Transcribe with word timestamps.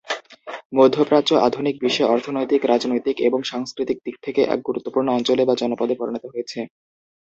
মধ্যপ্রাচ্য 0.73 1.31
আধুনিক 1.47 1.75
বিশ্বে 1.81 2.03
অর্থনৈতিক, 2.05 2.61
রাজনৈতিক, 2.65 3.15
এবং 3.27 3.39
সাংস্কৃতিক 3.43 3.97
দিক 4.05 4.15
থেকে 4.23 4.41
এক 4.45 4.59
গুরুত্বপূর্ণ 4.67 5.07
অঞ্চলে 5.11 5.43
বা 5.45 5.53
জনপদে 5.61 5.95
পরিণত 5.99 6.23
হয়েছে। 6.33 6.59